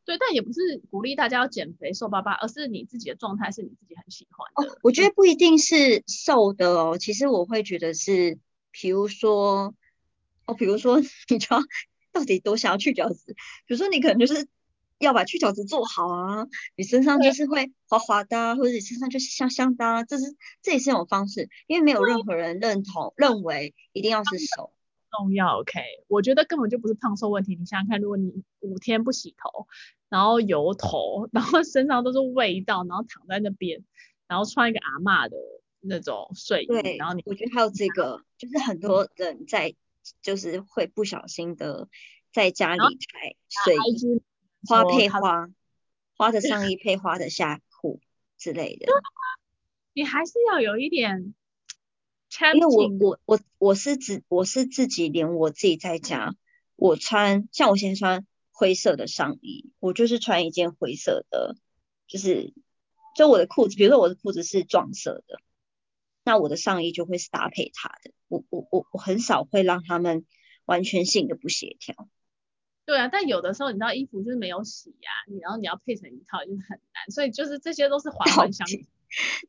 [0.05, 4.73] 对，但也不是鼓励大家要减肥瘦巴巴，而是你自己的状态是你自己很喜欢的。
[4.73, 8.39] 哦，我觉得不一定是瘦的哦，其实我会觉得是，
[8.71, 9.75] 比如说，
[10.45, 11.61] 哦，比如说 你就要
[12.11, 13.35] 到底多想要去角质，
[13.67, 14.47] 比如说你可能就是
[14.97, 24.73] 要把去角质做好啊，你身上就是会滑滑的，或者你身上就是香香的，这是这也是一种方式，因为没有任何人认同认为一定要是瘦。
[25.11, 25.81] 重要，OK？
[26.07, 27.55] 我觉得根本就不是胖瘦问题。
[27.55, 29.67] 你想想看，如果你五天不洗头，
[30.09, 33.83] 然后油头， 然后身上都是味道，然后躺在那边，
[34.27, 35.37] 然后穿一个阿嬷的
[35.81, 39.75] 那种睡衣，然后你，我觉得还有这个，就是很多人在
[40.21, 41.87] 就是会不小心的
[42.31, 44.21] 在家里才睡衣，
[44.67, 45.49] 花配花，
[46.15, 47.99] 花的上衣 配花的下裤
[48.37, 48.87] 之类的。
[49.93, 51.33] 你还是要有一点。
[52.53, 56.35] 因为我我我我是自我是自己连我自己在家，
[56.75, 61.55] 我穿像我现在穿灰色的上衣，我就是穿一件灰色的，
[62.07, 62.53] 就是
[63.15, 65.39] 就我的裤子，比如说我的裤子是撞色的，
[66.23, 68.11] 那我的上衣就会是搭配它的。
[68.27, 70.25] 我我我我很少会让他们
[70.65, 72.07] 完全性的不协调。
[72.85, 78.73] 对啊，但有的时候你知道衣服就是没有洗呀，你然后你要配成一套就是很难，所以就是这些都是环环相扣。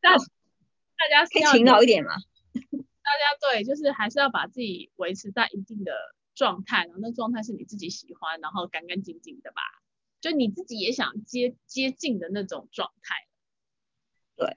[0.01, 2.13] 但大家可以勤劳一点嘛。
[3.03, 5.93] 大家对，就是还是要把自己维持在一定的
[6.35, 9.63] 状态，然后那状态是你自己喜欢，然后干干净净的吧，
[10.21, 13.15] 就你自己也想接接近的那种状态。
[14.37, 14.55] 对，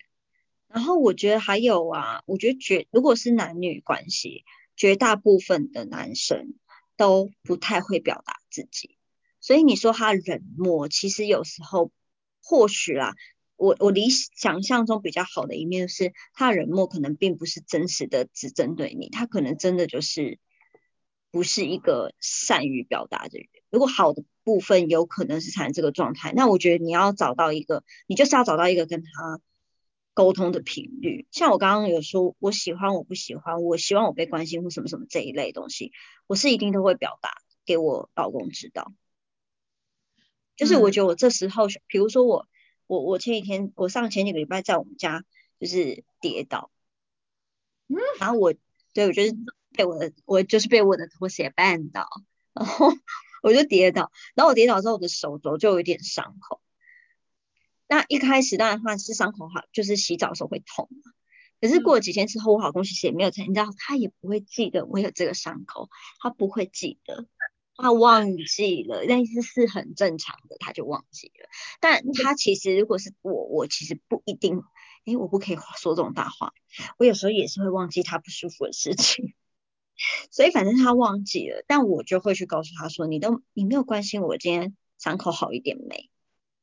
[0.68, 6.54] 然后我觉得还有啊，我觉得绝如果是男女关系，绝大部分的男生
[6.96, 8.98] 都不太会表达自己，
[9.40, 11.92] 所以你说他冷漠，其实有时候
[12.42, 13.16] 或许啦，
[13.56, 20.40] 我我理想象中比较好的一面是，他冷漠可能并不是真实的只针对你，他可能真的就是
[21.32, 23.48] 不是一个善于表达的人。
[23.70, 29.40] 如果好的部分有可能是产生这个状态，那我觉得你要找到一个，你就是要找到一个跟他
[30.14, 31.28] 沟通的频率。
[31.32, 35.92] 像我刚刚有说，我喜欢我不喜欢，我希望我被关心或什么什么这一类东西，
[36.28, 37.30] 我是一定都会表达
[37.66, 38.92] 给我老公知道。
[40.56, 42.48] 就是我觉得我这时候，比如说我
[42.88, 45.24] 我我前几天，我上前几个礼拜在我们家
[45.60, 46.72] 就是跌倒，
[47.88, 48.54] 嗯，然后我
[48.94, 49.36] 对我就是
[49.72, 52.08] 被我的我就是被我的拖鞋绊倒，
[52.54, 52.94] 然后。
[53.44, 56.62] 我就跌倒，然后我跌倒之后，我的手肘就有点伤口。
[57.90, 61.12] 那一开始当然话是伤口好，就是洗澡的时候会痛嘛。
[61.60, 65.90] 可是过了几天之后，我老公其实也没有才，你知道，他也不会记得我有这个伤口，
[66.22, 67.28] 他不会记得，
[67.76, 71.50] 他忘记了，但是是很正常的，他就忘记了。
[71.80, 74.62] 但他其实如果是我，我其实不一定，
[75.06, 76.54] 诶，我不可以说这种大话，
[76.98, 79.34] 我有时候也是会忘记他不舒服的事情。
[80.32, 86.10] 所以反正他忘记了，但我就会去告诉他说：“你都你没有关心我今天伤口好一点没？”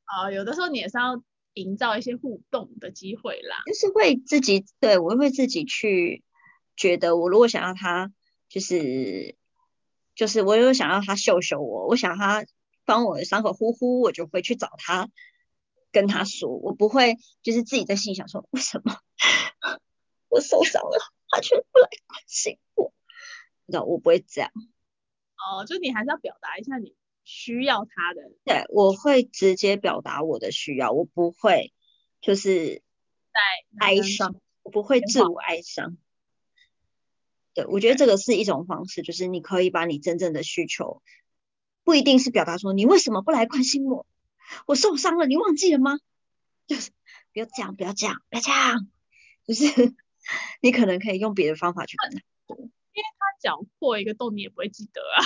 [0.05, 1.23] 啊，有的时候你也是要
[1.55, 3.62] 营造一些互动的机会啦。
[3.66, 6.25] 就是会自己对我会自己去
[6.77, 8.12] 觉得，我如果想要他
[8.49, 9.37] 就是
[10.20, 12.44] 就是我有想要他秀秀我，我想他
[12.85, 15.09] 帮我的伤口呼呼，我就会去找他
[15.92, 18.98] 跟他说，我不会就是自己在心里想说为什么
[20.28, 20.98] 我受伤了，
[21.30, 22.92] 他却不来关心我。
[23.64, 24.50] 你知道我不会这样，
[25.38, 28.20] 哦，就你还是要表达一下你需要他的。
[28.44, 31.72] 对，我会直接表达我的需要，我不会
[32.20, 32.83] 就是
[33.33, 33.40] 在
[33.78, 35.96] 哀伤，我不会自我哀伤。
[37.61, 41.03] 对，我觉得这个是一种方式，就是你可以把你真正的需求，
[41.85, 44.07] 不一定是表达说你为什么不来关心我，
[44.66, 45.99] 我受伤了，你忘记了吗？
[46.66, 46.90] 就是
[47.33, 48.88] 不要这样，不要这样，不要这样，
[49.46, 49.64] 就是
[50.62, 52.25] 你可能可以用别的方法去跟他。
[52.92, 55.23] 因为他讲破一个洞，你也不会记得啊。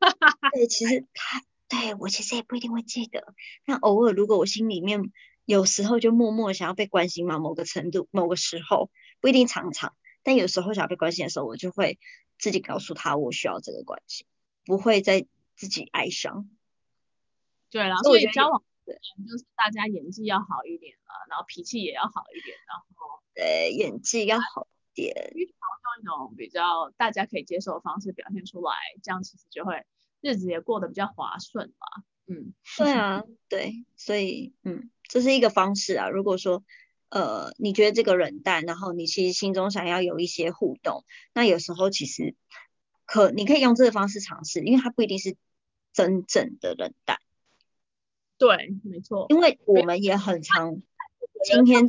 [0.52, 3.34] 对，其实他对我其实也不一定会记得。
[3.64, 5.12] 那偶尔，如果我心里面
[5.44, 9.94] 有时候就默默想要被关心嘛，某个程度、某个时候不一定常常，
[10.26, 12.00] 但有时候想要被关心的时候，我就会
[12.36, 14.26] 自己告诉他我需要这个关心，
[14.64, 16.50] 不会再自己哀伤。
[17.70, 24.76] 对啦，所以交往就是大家演技要好一点了，然后脾气也要好一点，然后对演技要好一。
[24.96, 25.44] 点，用
[26.00, 29.84] 一种比较大家可以接受的方式表现出来，这样其实就会
[30.22, 32.02] 日子也过得比较滑顺嘛。
[32.26, 36.08] 嗯，对啊，对，所以嗯，这是一个方式啊。
[36.08, 36.64] 如果说
[37.16, 42.34] 呃你觉得这个冷淡，然后你其实心中想要有一些互动，那有时候其实
[43.06, 45.34] 可你可以用这个方式尝试，因为它不一定是
[45.94, 47.18] 真正的冷淡。
[48.36, 50.82] 对，没错，因为我们也很常
[51.44, 51.86] 今天。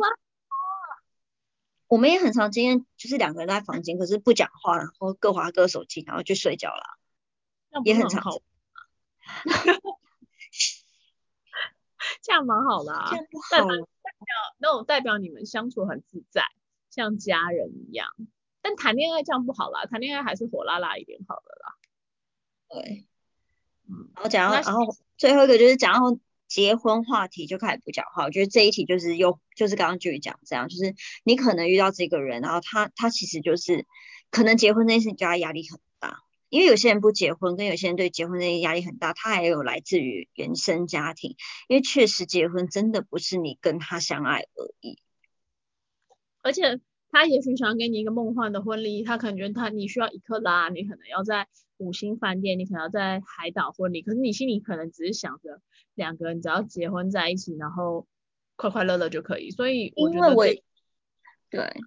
[1.89, 6.83] 我们也很常，今天就是两个人在房间，可是不讲话，然后各划各手机，然后就睡觉了，
[7.85, 8.23] 也很常。
[12.21, 13.87] 这样蛮好的啊，这样不好。
[14.19, 16.43] 代表那种代表你们相处很自在，
[16.89, 18.07] 像家人一样。
[18.61, 21.75] 但谈恋爱这样不好啦，谈恋爱还是火辣辣一点好了啦。
[22.69, 23.07] 对，
[23.87, 26.19] 嗯，然后讲到，然后最后一个就是讲到。
[26.47, 33.85] 结婚话题就开始不讲话，我觉得这一题就是又就是刚刚就讲这样，就是你可能遇到这个人，然后他他其实就是
[34.31, 35.83] 可能结婚这件事情对他压力很大，
[36.49, 41.35] 因为有些人不结婚，跟有些人对结婚那个压力很大，他还有来自于原生家庭，
[41.67, 44.99] 因为确实结婚真的不是你跟他相爱而已，
[46.41, 46.79] 而且
[47.11, 51.47] 他也许想给你一个梦幻的婚礼，他可能觉得他你需要一克拉，你可能要在。
[51.79, 55.61] 五星饭店，你可能要在海岛婚礼，可是你心里可能只是想着
[55.93, 58.07] 两个人只要结婚在一起，然后
[58.55, 59.51] 快快乐乐就可以。
[59.51, 60.43] 所以因为我，
[61.51, 61.79] 对，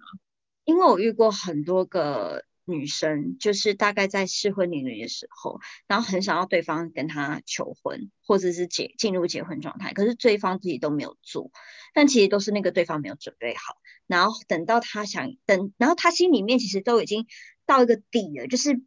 [0.63, 11.51] 因为我遇过很多个女生，就是大概在适婚年龄的时候，然后很想要对方跟她求婚，或者是结进入结婚状态，可是对方自己都没有做，
[11.93, 13.77] 但其实都是那个对方没有准备好，
[14.07, 17.27] 然后等到他想等，然后他心里面其实都已经
[17.65, 18.81] 到一个底了，就是。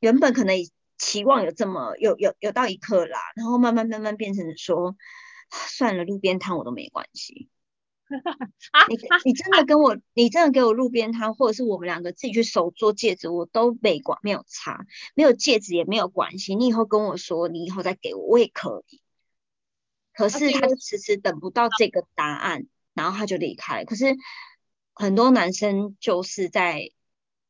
[0.00, 0.54] 原本可能
[0.98, 4.96] 期望有这么有有有到一刻啦，然后慢慢慢慢变成说
[5.50, 7.48] 算了，路边摊我都没关系。
[8.88, 14.84] 你你真的跟我，你真的给我路边摊，或者是我们两个自己去手做戒指，我都没管没有差，
[15.14, 16.54] 没有戒指也没有关系。
[16.54, 19.00] 你以后跟我说，你以后再给我，我也可以。
[20.12, 23.84] 可是他就迟迟等不到这个答案，然后他就离开。
[23.84, 24.16] 可是
[24.92, 26.90] 很多男生就是在。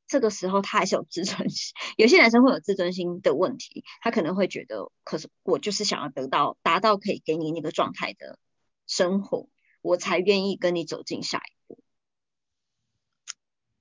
[0.07, 8.39] 这个时候他还是有自尊心，有些男生会有自尊心的问题，他可能会觉得，可是我就是想要得到达到可以给你那个状态的
[8.87, 9.49] 生活，
[9.85, 11.79] 我才愿意跟你走进下一步。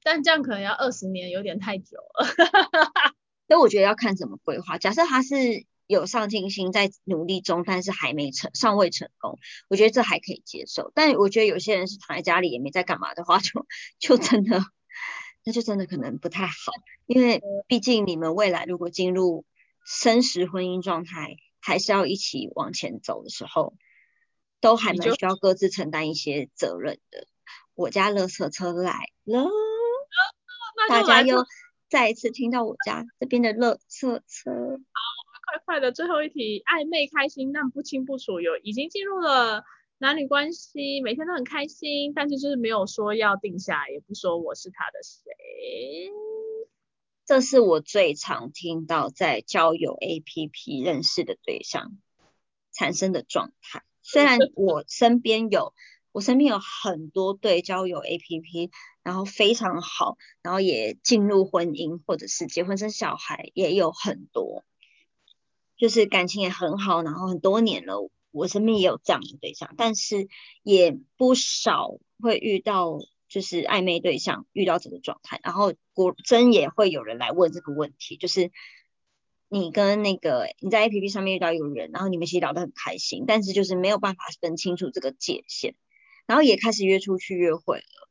[0.03, 2.27] 但这样可能要二十年，有点太久了。
[3.47, 4.77] 所以我觉得要看怎么规划。
[4.77, 9.39] 假设他是有上进心，在努力中，但是还没成，尚未成功，
[9.69, 10.91] 我觉得这还可以接受。
[10.93, 13.65] 但我觉得有些人是躺在家里也没在干嘛的话， 就
[13.97, 14.61] 就真的，
[15.45, 16.53] 那就真的可能不太好。
[17.05, 19.45] 因为毕竟你们未来如果进入
[19.85, 23.77] 生实婚姻状态，还是要一起往前走的时候，
[24.63, 27.27] 都还蛮需要各自承担一些责任的。
[27.75, 29.47] 我家垃圾车来了，
[30.89, 31.45] 大家又。
[31.89, 34.99] 再一次听到我家这边的乐色车，好，
[35.45, 39.63] 快快的最后一题，暧昧开心但不清不楚，有已经进入了
[39.99, 46.11] 男女关系，每天都很开心，但是就是没有说要定下，也不说我是他的谁。
[47.27, 51.91] 这是我最常听到在交友 APP 认识的对象
[52.71, 55.73] 产生的状态，虽然我身边有。
[56.15, 58.69] 我身边有很多对交友 APP，
[59.01, 64.63] 然后非常好，然后也进入婚姻或者是结婚生小孩也有很多，
[65.75, 70.27] 就是感情也很好，然后很多年了，我身边也有这样的对象，但是
[70.61, 78.51] 也不少会遇到就是暧昧对象遇到这个状态，然后果真也会有人来问这个问题，就是
[79.53, 85.75] 你跟那个你在 APP 上面遇到一个人，然后你们其实聊得很开心，但是就是没有办法分清楚这个界限。
[86.25, 88.09] 然后也开始约出去约会了，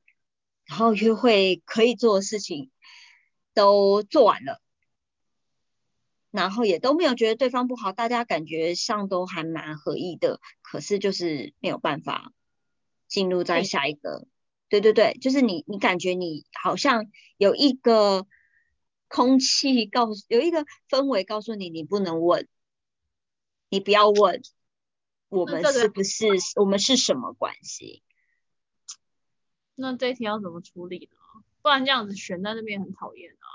[0.66, 2.70] 然后约会可以做的事情
[3.54, 4.62] 都做完了，
[6.30, 12.32] 然后也都没有觉得对方不好，大家感觉上都还蛮合意的，可是就是没有办法
[13.08, 14.28] 进入在下一个，
[14.68, 18.28] 对对对，就是你你感觉你好像有一个
[19.12, 22.48] 空气告诉，有一个氛围告诉你你不能问，
[23.68, 24.42] 你不要问。
[25.28, 28.02] 我们是不是我们是什么关系？
[29.74, 31.16] 那这题要怎么处理呢？
[31.62, 33.48] 不然这样子悬在那边很讨厌啊。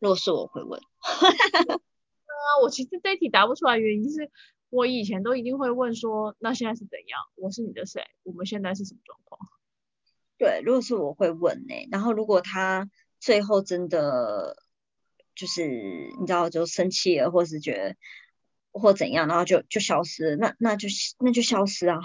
[0.00, 0.80] 如果是我会问。
[1.00, 4.30] 啊，我其实这题答不出来，原因是
[4.68, 7.20] 我以前都一定会问说，那现在是怎样？
[7.36, 8.04] 我是你的谁？
[8.24, 9.40] 我们现在是什么状况？
[10.38, 12.88] 对，如果是我会问呢，然后如果他
[13.20, 14.56] 最后真的。
[15.38, 15.66] 就是
[16.18, 17.96] 你知道，就生气了，或是觉得
[18.72, 20.36] 或怎样，然后就就消失了。
[20.36, 21.98] 那那就那就消失啊，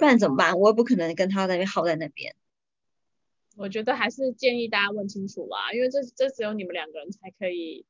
[0.00, 0.58] 不然怎么办？
[0.58, 2.34] 我也不可能跟他那边耗在那边。
[3.56, 7.86] 我觉得还是建议大家问清楚吧，因为这这只有你们两个人才可以。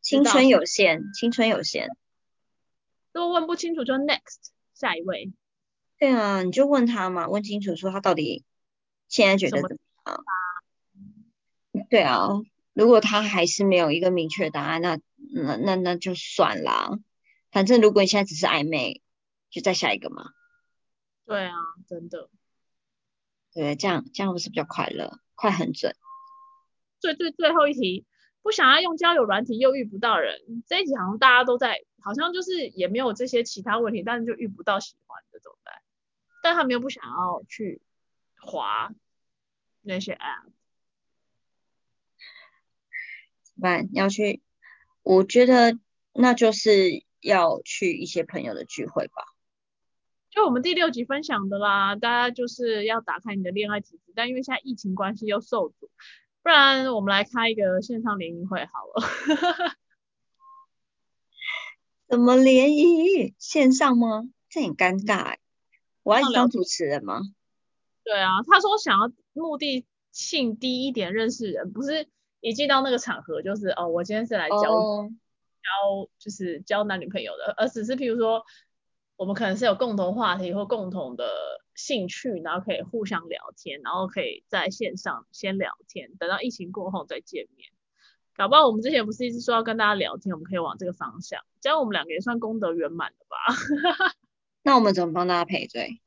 [0.00, 1.88] 青春有限，青春有限。
[3.12, 5.32] 如果问不清楚，就 next 下一位。
[5.98, 8.44] 对啊，你就问他嘛，问清楚说他到底
[9.08, 10.24] 现在觉得怎么样。
[11.90, 12.28] 对啊。
[12.74, 15.00] 如果他还是没有一个明确答案，那
[15.34, 17.00] 那那那就算啦。
[17.50, 19.02] 反正如果你现在只是暧昧，
[19.50, 20.30] 就再下一个嘛。
[21.26, 21.56] 对啊，
[21.88, 22.30] 真的。
[23.52, 25.96] 对，这样这样不是比较快乐，快很准。
[27.00, 28.06] 最最最后一题，
[28.42, 30.38] 不想要用交友软体又遇不到人，
[30.68, 35.74] 这一题好像大家都在，好像就是也没有这些其他问题，但是就遇不到喜欢的怎么办？
[36.44, 37.82] 但他们又不想要去
[38.40, 38.92] 滑
[39.82, 40.50] 那些 app。
[43.60, 44.40] 办要去，
[45.02, 45.78] 我觉得
[46.12, 49.24] 那就是要去一些朋友的聚会吧。
[50.30, 55.90] 就我们第六集分享的啦，大家就是要打开你的恋爱体质，但因为现在疫情关系又受阻，
[56.42, 59.02] 不然我们来开一个线上联谊会好了。
[62.06, 63.34] 怎么联谊？
[63.38, 64.30] 线上吗？
[64.48, 65.36] 这很尴尬。
[66.02, 67.22] 我要当主持人吗？
[68.08, 72.08] 对啊，他说想要目的性低一点认识人，不是。
[72.40, 75.08] 一进到那个场合，就是哦，我今天是来交交，
[76.20, 78.44] 就是交男女朋友的，而只是譬如说，
[79.16, 81.28] 我们可能是有共同话题或共同的
[81.74, 87.70] 兴趣，然后可以互相聊天，然后可以在线上先聊天，等到疫情过后再见面。
[88.36, 94.14] 搞不好我们之前不是一直说要跟大家聊天，我们可以往这个方向，这样我们两个也算功德圆满了吧？
[94.62, 96.00] 那我们怎么帮大家赔罪？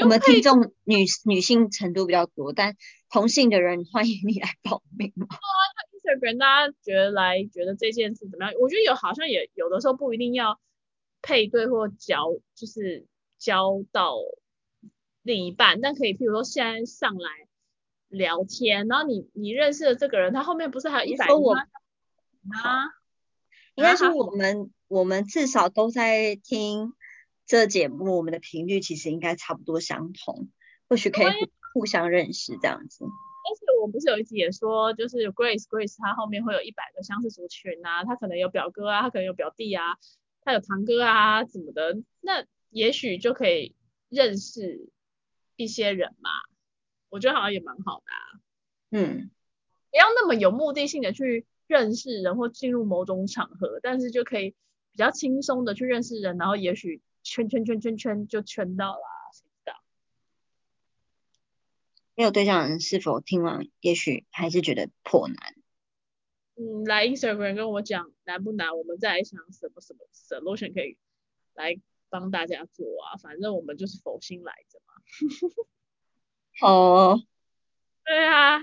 [0.00, 2.74] 我们听众女女性程度比较多，但
[3.10, 5.12] 同性的人欢迎你来报名。
[5.18, 5.36] 啊
[5.92, 8.54] ，Instagram 大家觉得来觉得这件事怎么样？
[8.58, 10.58] 我觉得有好像也有的时候不一定要
[11.20, 13.06] 配对或交，就是
[13.38, 14.16] 交到
[15.20, 17.30] 另一半，但可以譬如说现在上来
[18.08, 21.66] 聊天，然后你你认识的这个人，他后面不是还有一百我啊？
[23.74, 26.94] 应该说我们我们至少都在听。
[27.46, 30.48] 这节目我们的频率其实应该差不多相同，
[30.88, 31.32] 或许可以
[31.74, 33.04] 互相认识这样子。
[33.04, 39.98] 而且我们不是有一集也说，就是 Grace Grace 她后面会有一百个相似族群啊，她可能有表哥啊，她可能有表弟啊，
[40.44, 43.74] 她有堂哥啊怎么的，那也许就可以
[44.08, 44.88] 认识
[45.56, 46.30] 一些人嘛。
[47.10, 48.40] 我觉得好像也蛮好的啊。
[48.90, 49.30] 嗯，
[49.90, 54.50] 不要那么有目的性的去认识人或进入某种场合，但是就可以
[54.92, 57.02] 比较轻松的去认识人，然后也许
[57.32, 59.00] 圈圈圈圈圈就圈到了，
[59.32, 59.82] 谁知道？
[62.14, 65.54] 没有对象的人是否听完，也许还是觉得颇难。
[66.56, 70.98] 嗯，来 Instagram 跟我讲难不难，我们再来想什么什么 solution 可以
[71.54, 71.80] 来
[72.10, 74.92] 帮大家做啊，反正我们就是佛心来着嘛。
[76.68, 77.22] 哦，
[78.04, 78.58] 对啊，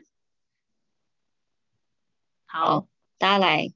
[2.46, 3.74] 好，好，大家来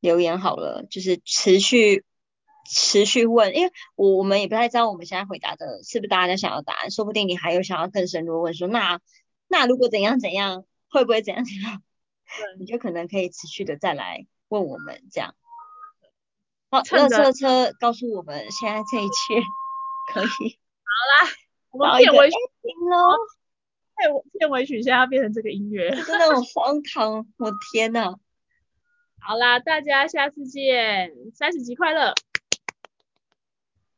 [0.00, 2.06] 留言好了，就是持续
[2.64, 9.00] 持续问，因为我我们也不太知道我们现在回答的是不是大家想要答案，说不定你还有想要更深入问说，那
[9.48, 11.82] 那如果怎样怎样，会不会怎样怎样？
[12.58, 15.34] 你就可能可以持续的再来问我们这样。
[16.70, 19.34] 好，趁着热车车告诉我们现在这一切
[20.14, 21.32] 可以好啦
[21.70, 22.36] 我们到一个片尾曲
[22.90, 23.18] 喽，
[23.96, 25.90] 片尾片尾曲现在要变成这个音乐。
[26.06, 28.14] 真的很荒唐，我天呐！
[29.20, 32.14] 好啦，大家下次见，三十集快乐。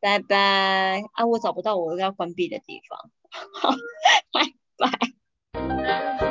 [0.05, 3.11] 拜拜，啊，我找不到我要关闭的地方。
[4.31, 4.43] 拜
[4.77, 6.24] 拜。